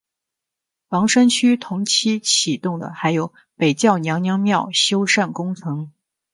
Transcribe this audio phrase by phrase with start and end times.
[0.89, 5.91] 房山区同期启动的还有北窖娘娘庙修缮工程。